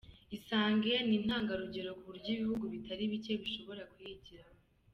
[0.37, 4.53] Isange ni intangarugero ku buryo ibihugu bitari bike bishobora kuyigiraho."